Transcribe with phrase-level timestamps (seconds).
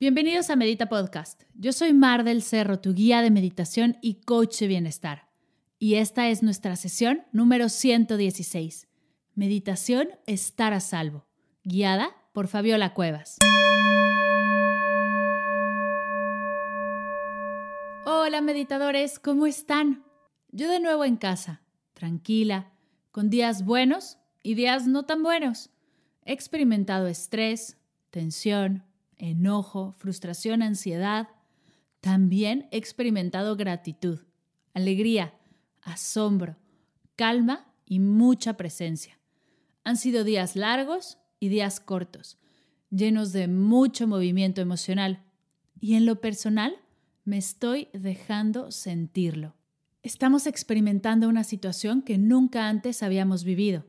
[0.00, 1.44] Bienvenidos a Medita Podcast.
[1.54, 5.28] Yo soy Mar del Cerro, tu guía de meditación y coach de bienestar.
[5.78, 8.88] Y esta es nuestra sesión número 116.
[9.36, 11.26] Meditación Estar a Salvo,
[11.62, 13.38] guiada por Fabiola Cuevas.
[18.04, 20.04] Hola meditadores, ¿cómo están?
[20.50, 22.72] Yo de nuevo en casa, tranquila,
[23.12, 25.70] con días buenos y días no tan buenos.
[26.24, 27.76] He experimentado estrés,
[28.10, 28.82] tensión,
[29.18, 31.28] enojo, frustración, ansiedad.
[32.00, 34.20] También he experimentado gratitud,
[34.72, 35.34] alegría,
[35.82, 36.56] asombro,
[37.16, 39.18] calma y mucha presencia.
[39.84, 42.38] Han sido días largos y días cortos,
[42.90, 45.22] llenos de mucho movimiento emocional.
[45.80, 46.74] Y en lo personal,
[47.24, 49.54] me estoy dejando sentirlo.
[50.02, 53.86] Estamos experimentando una situación que nunca antes habíamos vivido.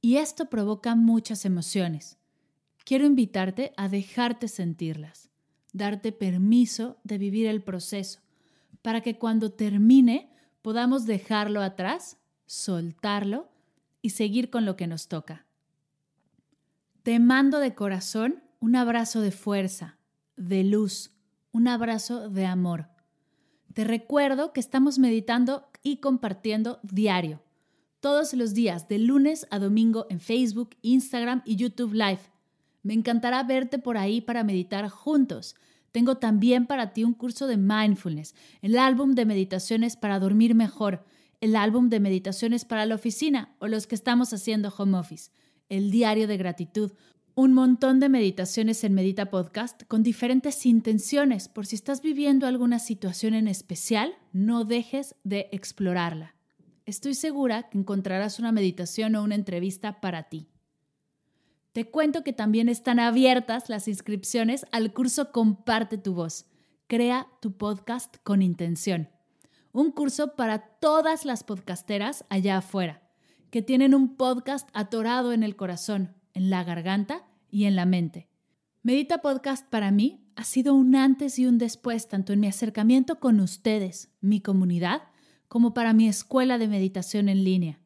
[0.00, 2.19] Y esto provoca muchas emociones
[2.90, 5.30] quiero invitarte a dejarte sentirlas,
[5.72, 8.18] darte permiso de vivir el proceso,
[8.82, 10.28] para que cuando termine
[10.60, 13.48] podamos dejarlo atrás, soltarlo
[14.02, 15.46] y seguir con lo que nos toca.
[17.04, 19.96] Te mando de corazón un abrazo de fuerza,
[20.36, 21.12] de luz,
[21.52, 22.88] un abrazo de amor.
[23.72, 27.40] Te recuerdo que estamos meditando y compartiendo diario,
[28.00, 32.39] todos los días, de lunes a domingo en Facebook, Instagram y YouTube Live.
[32.82, 35.54] Me encantará verte por ahí para meditar juntos.
[35.92, 41.04] Tengo también para ti un curso de mindfulness, el álbum de meditaciones para dormir mejor,
[41.40, 45.30] el álbum de meditaciones para la oficina o los que estamos haciendo home office,
[45.68, 46.92] el diario de gratitud,
[47.34, 51.48] un montón de meditaciones en Medita Podcast con diferentes intenciones.
[51.48, 56.34] Por si estás viviendo alguna situación en especial, no dejes de explorarla.
[56.86, 60.48] Estoy segura que encontrarás una meditación o una entrevista para ti.
[61.72, 66.46] Te cuento que también están abiertas las inscripciones al curso Comparte tu voz.
[66.88, 69.08] Crea tu podcast con intención.
[69.70, 73.08] Un curso para todas las podcasteras allá afuera,
[73.50, 78.28] que tienen un podcast atorado en el corazón, en la garganta y en la mente.
[78.82, 83.20] Medita Podcast para mí ha sido un antes y un después, tanto en mi acercamiento
[83.20, 85.02] con ustedes, mi comunidad,
[85.46, 87.78] como para mi escuela de meditación en línea.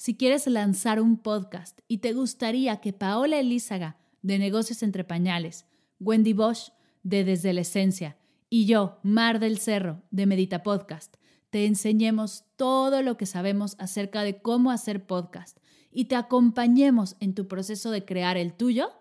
[0.00, 5.66] Si quieres lanzar un podcast y te gustaría que Paola Elízaga, de Negocios Entre Pañales,
[5.98, 6.70] Wendy Bosch,
[7.02, 8.16] de Desde la Esencia,
[8.48, 11.16] y yo, Mar del Cerro, de Medita Podcast,
[11.50, 15.58] te enseñemos todo lo que sabemos acerca de cómo hacer podcast
[15.90, 18.92] y te acompañemos en tu proceso de crear el tuyo,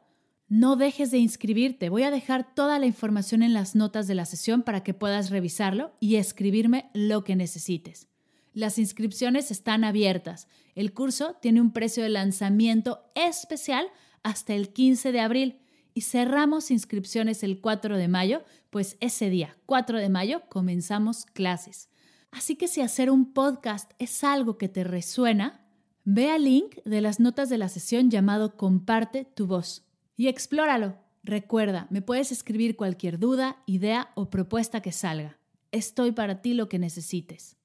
[0.47, 1.90] no dejes de inscribirte.
[1.90, 5.29] Voy a dejar toda la información en las notas de la sesión para que puedas
[5.29, 8.08] revisarlo y escribirme lo que necesites.
[8.57, 10.47] Las inscripciones están abiertas.
[10.73, 13.85] El curso tiene un precio de lanzamiento especial
[14.23, 15.59] hasta el 15 de abril
[15.94, 18.41] y cerramos inscripciones el 4 de mayo,
[18.72, 21.90] pues ese día, 4 de mayo, comenzamos clases.
[22.31, 25.63] Así que si hacer un podcast es algo que te resuena,
[26.03, 29.85] ve al link de las notas de la sesión llamado Comparte tu voz
[30.16, 30.97] y explóralo.
[31.22, 35.38] Recuerda, me puedes escribir cualquier duda, idea o propuesta que salga.
[35.72, 37.56] Estoy para ti lo que necesites.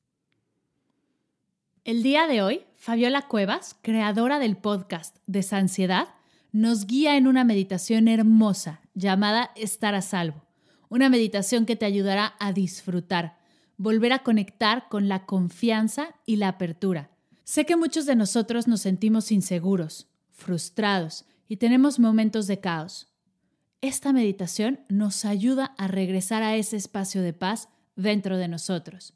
[1.85, 6.11] El día de hoy, Fabiola Cuevas, creadora del podcast Desansiedad,
[6.53, 10.45] nos guía en una meditación hermosa llamada Estar a Salvo.
[10.89, 13.37] Una meditación que te ayudará a disfrutar,
[13.79, 17.11] volver a conectar con la confianza y la apertura.
[17.43, 23.09] Sé que muchos de nosotros nos sentimos inseguros, frustrados y tenemos momentos de caos.
[23.81, 29.15] Esta meditación nos ayuda a regresar a ese espacio de paz dentro de nosotros.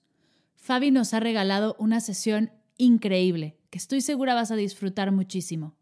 [0.66, 5.74] Fabi nos ha regalado una sesión increíble que estoy segura vas a disfrutar muchísimo.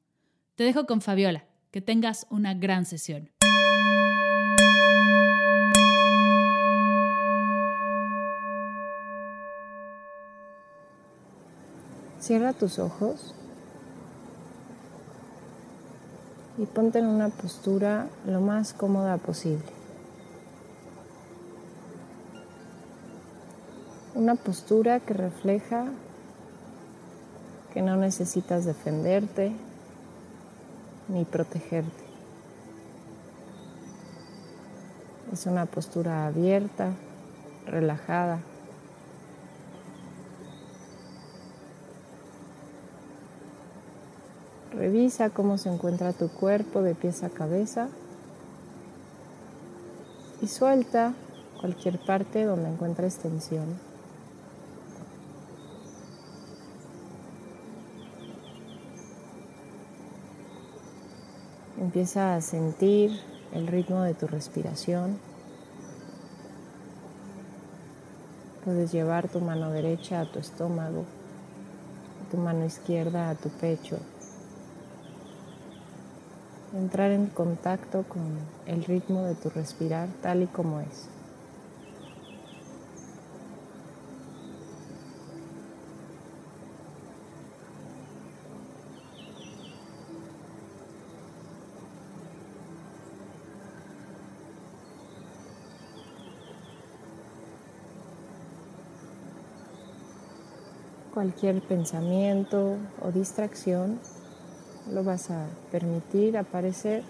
[0.54, 1.46] Te dejo con Fabiola.
[1.70, 3.32] Que tengas una gran sesión.
[12.20, 13.34] Cierra tus ojos
[16.56, 19.64] y ponte en una postura lo más cómoda posible.
[24.14, 25.88] Una postura que refleja
[27.74, 29.52] que no necesitas defenderte
[31.08, 32.04] ni protegerte.
[35.32, 36.92] Es una postura abierta,
[37.66, 38.38] relajada.
[44.72, 47.88] Revisa cómo se encuentra tu cuerpo de pies a cabeza
[50.40, 51.12] y suelta
[51.60, 53.93] cualquier parte donde encuentres tensión.
[61.78, 63.20] Empieza a sentir
[63.52, 65.18] el ritmo de tu respiración.
[68.64, 71.04] Puedes llevar tu mano derecha a tu estómago,
[72.30, 73.98] tu mano izquierda a tu pecho
[76.74, 78.22] entrar en contacto con
[78.66, 81.08] el ritmo de tu respirar tal y como es.
[101.14, 104.00] Cualquier pensamiento o distracción
[104.92, 107.04] lo vas a permitir aparecer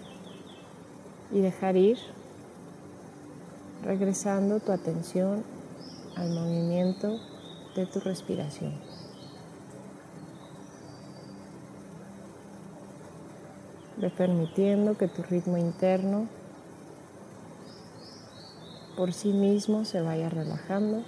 [1.31, 1.97] y dejar ir,
[3.83, 5.43] regresando tu atención
[6.15, 7.19] al movimiento
[7.75, 8.73] de tu respiración.
[13.97, 16.27] Ve permitiendo que tu ritmo interno
[18.95, 21.03] por sí mismo se vaya relajando.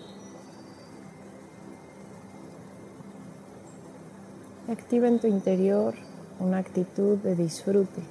[4.87, 5.95] Activa en tu interior
[6.39, 8.01] una actitud de disfrute,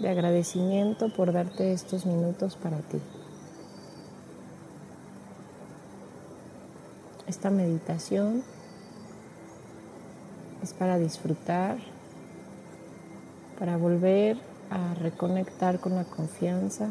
[0.00, 3.00] de agradecimiento por darte estos minutos para ti.
[7.26, 8.42] Esta meditación
[10.62, 11.78] es para disfrutar,
[13.58, 14.36] para volver
[14.68, 16.90] a reconectar con la confianza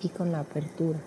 [0.00, 1.00] y con la apertura.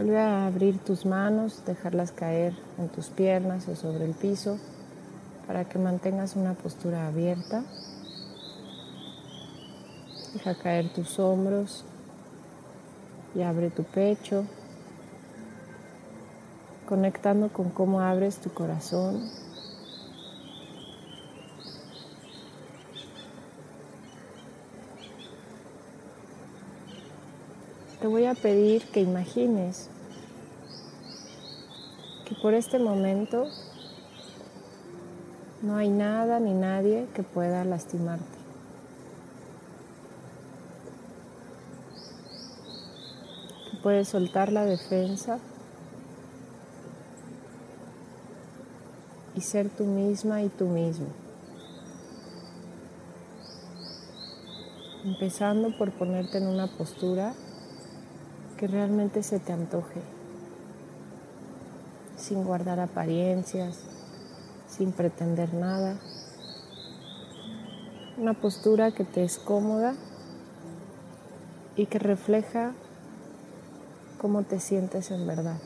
[0.00, 4.56] Vuelve a abrir tus manos, dejarlas caer en tus piernas o sobre el piso
[5.46, 7.62] para que mantengas una postura abierta.
[10.32, 11.84] Deja caer tus hombros
[13.34, 14.46] y abre tu pecho,
[16.88, 19.20] conectando con cómo abres tu corazón.
[28.10, 29.88] Voy a pedir que imagines
[32.26, 33.46] que por este momento
[35.62, 38.24] no hay nada ni nadie que pueda lastimarte.
[43.82, 45.38] Puedes soltar la defensa
[49.36, 51.06] y ser tú misma y tú mismo.
[55.04, 57.32] Empezando por ponerte en una postura
[58.60, 60.02] que realmente se te antoje,
[62.18, 63.78] sin guardar apariencias,
[64.68, 65.96] sin pretender nada.
[68.18, 69.94] Una postura que te es cómoda
[71.74, 72.74] y que refleja
[74.20, 75.56] cómo te sientes en verdad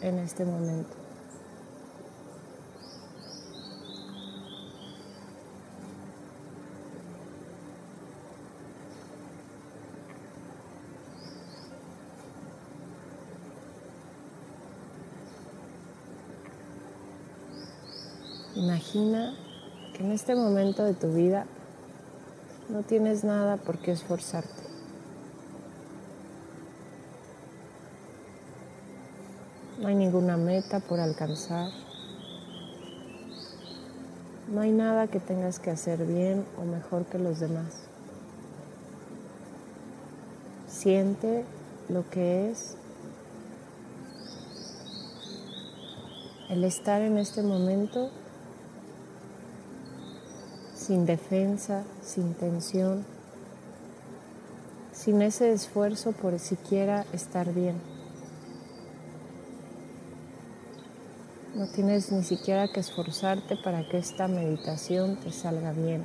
[0.00, 1.03] en este momento.
[18.64, 19.34] Imagina
[19.92, 21.44] que en este momento de tu vida
[22.70, 24.62] no tienes nada por qué esforzarte.
[29.78, 31.72] No hay ninguna meta por alcanzar.
[34.50, 37.82] No hay nada que tengas que hacer bien o mejor que los demás.
[40.68, 41.44] Siente
[41.90, 42.76] lo que es
[46.48, 48.10] el estar en este momento
[50.84, 53.06] sin defensa, sin tensión,
[54.92, 57.76] sin ese esfuerzo por siquiera estar bien.
[61.54, 66.04] No tienes ni siquiera que esforzarte para que esta meditación te salga bien.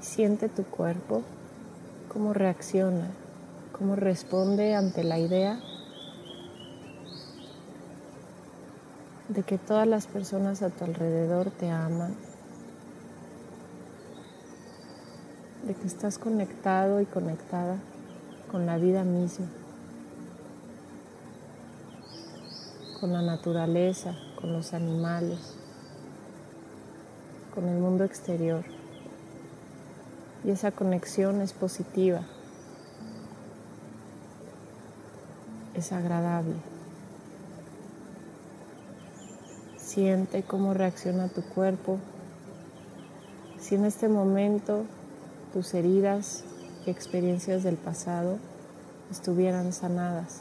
[0.00, 1.22] Siente tu cuerpo,
[2.08, 3.10] cómo reacciona,
[3.72, 5.60] cómo responde ante la idea
[9.34, 12.14] de que todas las personas a tu alrededor te aman,
[15.66, 17.76] de que estás conectado y conectada
[18.50, 19.46] con la vida misma.
[23.04, 25.38] con la naturaleza, con los animales,
[27.54, 28.64] con el mundo exterior.
[30.42, 32.22] Y esa conexión es positiva,
[35.74, 36.73] es agradable.
[39.94, 42.00] Siente cómo reacciona tu cuerpo.
[43.60, 44.86] Si en este momento
[45.52, 46.42] tus heridas
[46.84, 48.38] y experiencias del pasado
[49.12, 50.40] estuvieran sanadas.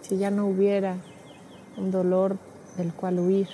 [0.00, 0.96] Si ya no hubiera
[1.76, 2.36] un dolor
[2.76, 3.46] del cual huir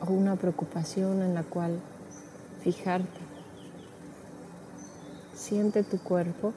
[0.00, 1.78] o una preocupación en la cual
[2.64, 3.20] fijarte.
[5.36, 6.52] Siente tu cuerpo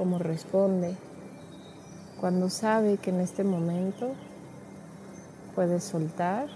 [0.00, 0.96] cómo responde
[2.18, 4.14] cuando sabe que en este momento
[5.54, 6.48] puedes soltar,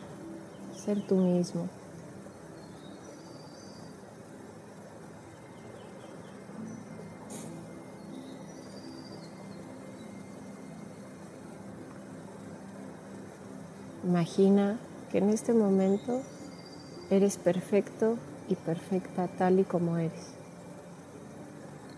[0.75, 1.69] ser tú mismo.
[14.05, 14.79] Imagina
[15.13, 16.23] que en este momento
[17.11, 18.17] eres perfecto
[18.49, 20.33] y perfecta tal y como eres.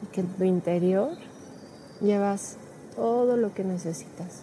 [0.03, 1.17] Y que en tu interior
[2.01, 2.57] llevas
[2.95, 4.43] todo lo que necesitas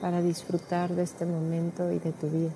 [0.00, 2.52] para disfrutar de este momento y de tu vida.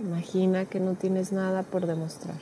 [0.00, 2.38] Imagina que no tienes nada por demostrar,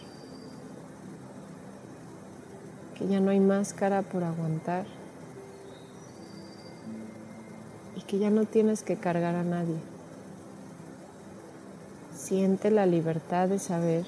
[2.97, 4.87] que ya no hay máscara por aguantar
[7.97, 9.78] y que ya no tienes que cargar a nadie.
[12.14, 14.07] Siente la libertad de saber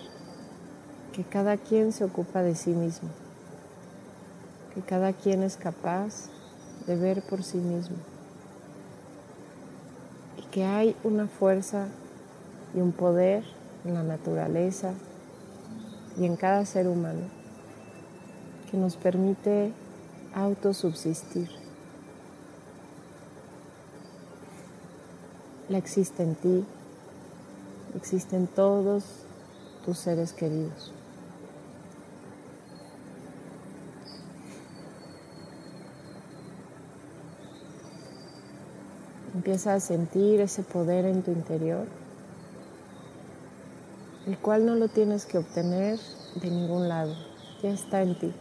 [1.13, 3.09] que cada quien se ocupa de sí mismo,
[4.75, 6.29] que cada quien es capaz
[6.87, 7.97] de ver por sí mismo
[10.39, 11.89] y que hay una fuerza
[12.75, 13.45] y un poder
[13.85, 14.93] en la naturaleza
[16.19, 17.23] y en cada ser humano
[18.71, 19.73] que nos permite
[20.35, 21.49] autosubsistir.
[25.69, 26.65] La existe en ti,
[27.97, 29.05] existen todos
[29.85, 30.93] tus seres queridos.
[39.51, 41.85] Empieza a sentir ese poder en tu interior,
[44.29, 45.99] el cual no lo tienes que obtener
[46.37, 47.17] de ningún lado,
[47.61, 48.33] ya está en ti.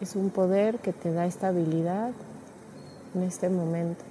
[0.00, 2.12] Es un poder que te da estabilidad
[3.16, 4.04] en este momento,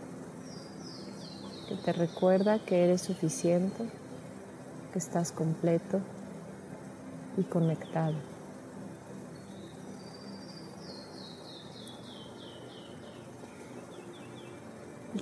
[1.70, 3.86] que te recuerda que eres suficiente,
[4.92, 6.02] que estás completo
[7.38, 8.37] y conectado.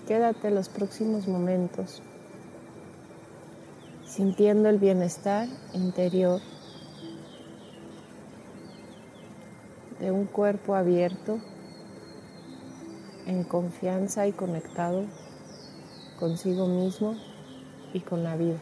[0.08, 2.02] Quédate los próximos momentos
[4.06, 6.40] sintiendo el bienestar interior
[10.00, 11.40] de un cuerpo abierto,
[13.26, 15.06] en confianza y conectado
[16.20, 17.16] consigo mismo
[17.94, 18.60] y con la vida.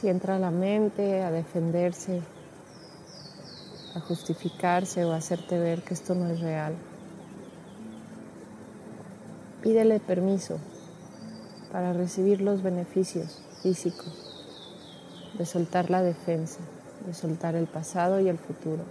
[0.00, 2.22] Si entra la mente a defenderse,
[3.94, 6.72] a justificarse o a hacerte ver que esto no es real,
[9.62, 10.58] pídele permiso
[11.70, 14.46] para recibir los beneficios físicos
[15.36, 16.60] de soltar la defensa,
[17.06, 18.84] de soltar el pasado y el futuro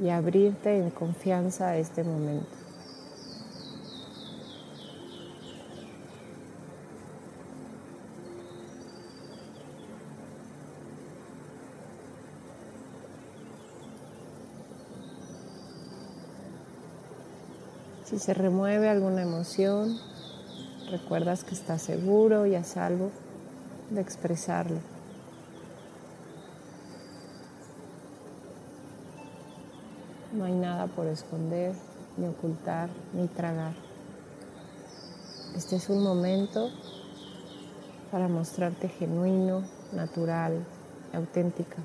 [0.00, 2.63] y abrirte en confianza a este momento.
[18.14, 19.98] Si se remueve alguna emoción,
[20.88, 23.10] recuerdas que estás seguro y a salvo
[23.90, 24.76] de expresarlo.
[30.32, 31.74] No hay nada por esconder,
[32.16, 33.72] ni ocultar, ni tragar.
[35.56, 36.70] Este es un momento
[38.12, 40.64] para mostrarte genuino, natural,
[41.12, 41.78] auténtica.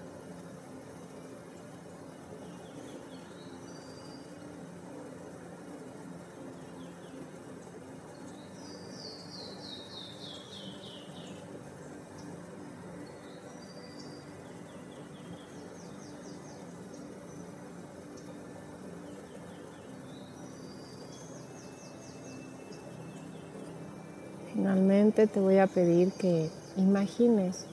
[25.27, 27.65] Te voy a pedir que imagines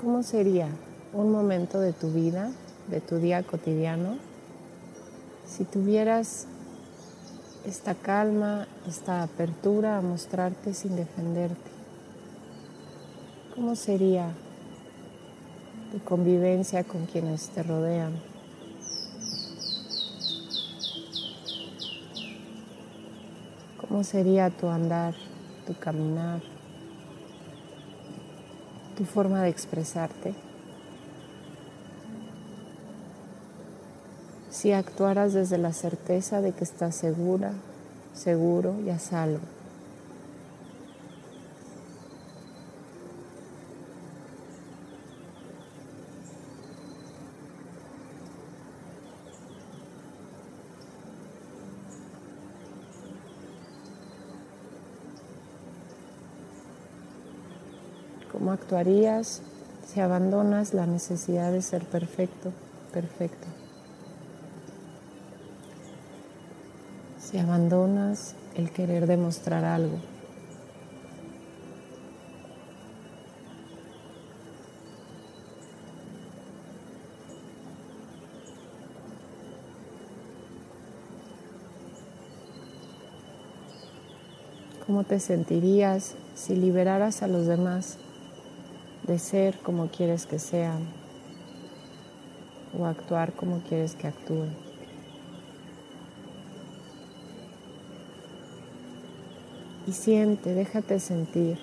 [0.00, 0.68] cómo sería
[1.12, 2.52] un momento de tu vida,
[2.86, 4.18] de tu día cotidiano,
[5.44, 6.46] si tuvieras
[7.66, 11.72] esta calma, esta apertura a mostrarte sin defenderte.
[13.56, 14.30] ¿Cómo sería
[15.90, 18.12] tu convivencia con quienes te rodean?
[23.80, 25.14] ¿Cómo sería tu andar,
[25.66, 26.40] tu caminar,
[28.96, 30.34] tu forma de expresarte?
[34.50, 37.52] Si actuaras desde la certeza de que estás segura,
[38.14, 39.53] seguro y a salvo.
[58.36, 59.42] ¿Cómo actuarías
[59.86, 62.50] si abandonas la necesidad de ser perfecto,
[62.92, 63.46] perfecto?
[67.20, 69.98] Si abandonas el querer demostrar algo.
[84.84, 87.96] ¿Cómo te sentirías si liberaras a los demás
[89.06, 90.86] de ser como quieres que sean
[92.78, 94.54] o actuar como quieres que actúen.
[99.86, 101.58] Y siente, déjate sentir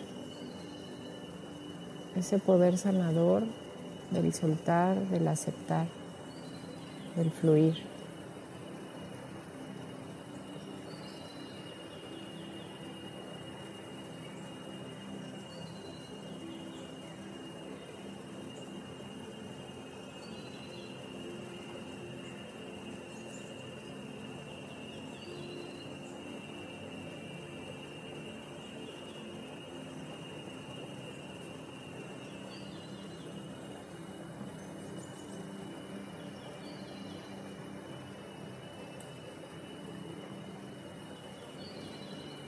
[2.16, 3.44] ese poder sanador
[4.12, 5.88] del soltar, del aceptar,
[7.16, 7.91] del fluir.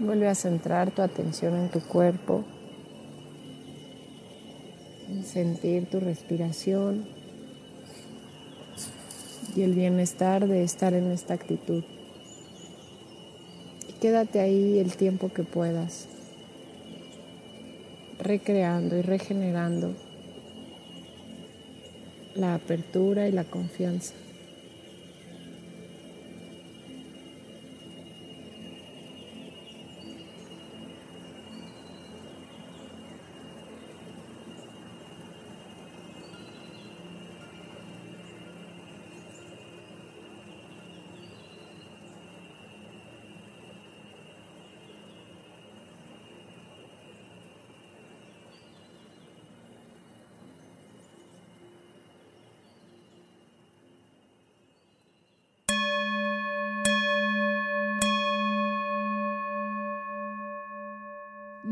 [0.04, 2.44] Vuelve a centrar tu atención en tu cuerpo,
[5.10, 7.08] en sentir tu respiración
[9.56, 11.86] y el bienestar de estar en esta actitud.
[13.88, 16.10] Y quédate ahí el tiempo que puedas,
[18.20, 19.94] recreando y regenerando
[22.36, 24.16] la apertura y la confianza.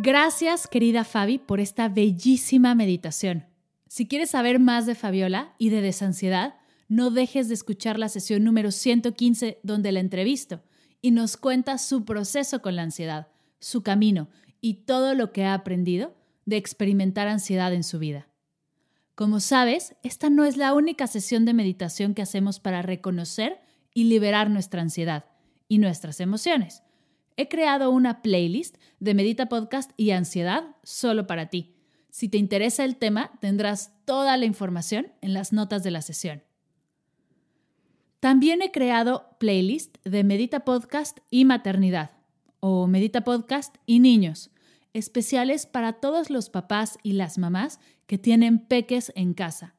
[0.04, 3.46] Gracias, querida Fabi, por esta bellísima meditación.
[3.88, 6.56] Si quieres saber más de Fabiola y de desansiedad,
[6.88, 10.64] no dejes de escuchar la sesión número 115 donde la entrevisto
[11.04, 13.28] y nos cuenta su proceso con la ansiedad,
[13.60, 14.28] su camino
[14.60, 16.16] y todo lo que ha aprendido
[16.48, 18.28] de experimentar ansiedad en su vida.
[19.14, 23.62] Como sabes, esta no es la única sesión de meditación que hacemos para reconocer
[23.94, 25.26] y liberar nuestra ansiedad
[25.68, 26.82] y nuestras emociones
[27.38, 31.76] he creado una playlist de Medita Podcast y Ansiedad solo para ti.
[32.10, 36.44] Si te interesa el tema, tendrás toda la información en las notas de la sesión.
[38.20, 42.12] También he creado playlist de Medita Podcast y Maternidad
[42.60, 44.52] o Medita Podcast y Niños,
[44.94, 49.76] especiales para todos los papás y las mamás que tienen peques en casa.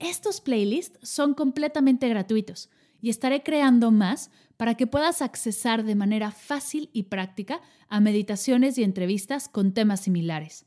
[0.00, 2.68] Estos playlists son completamente gratuitos
[3.00, 8.76] y estaré creando más para que puedas accesar de manera fácil y práctica a meditaciones
[8.78, 10.66] y entrevistas con temas similares.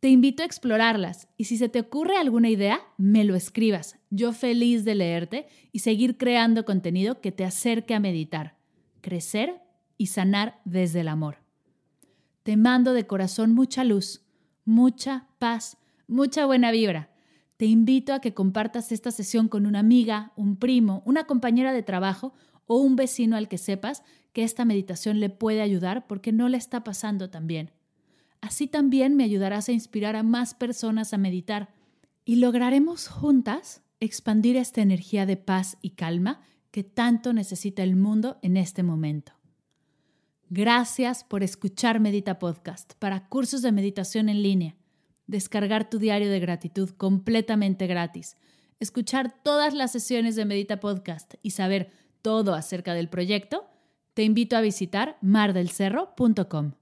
[0.00, 3.98] Te invito a explorarlas y si se te ocurre alguna idea, me lo escribas.
[4.10, 8.56] Yo feliz de leerte y seguir creando contenido que te acerque a meditar,
[9.00, 9.62] crecer
[9.96, 11.38] y sanar desde el amor.
[12.42, 14.26] Te mando de corazón mucha luz,
[14.64, 15.76] mucha paz,
[16.08, 17.11] mucha buena vibra.
[17.56, 21.82] Te invito a que compartas esta sesión con una amiga, un primo, una compañera de
[21.82, 22.34] trabajo
[22.66, 26.56] o un vecino al que sepas que esta meditación le puede ayudar porque no le
[26.56, 27.70] está pasando tan bien.
[28.40, 31.72] Así también me ayudarás a inspirar a más personas a meditar
[32.24, 36.40] y lograremos juntas expandir esta energía de paz y calma
[36.72, 39.32] que tanto necesita el mundo en este momento.
[40.48, 44.76] Gracias por escuchar Medita Podcast para cursos de meditación en línea,
[45.32, 48.36] descargar tu diario de gratitud completamente gratis,
[48.78, 51.90] escuchar todas las sesiones de Medita Podcast y saber
[52.22, 53.66] todo acerca del proyecto,
[54.14, 56.81] te invito a visitar mardelcerro.com.